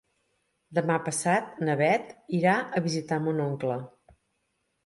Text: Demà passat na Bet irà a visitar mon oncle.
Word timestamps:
Demà 0.77 0.95
passat 1.09 1.61
na 1.69 1.75
Bet 1.83 2.09
irà 2.39 2.57
a 2.81 2.83
visitar 2.89 3.23
mon 3.27 3.43
oncle. 3.49 3.77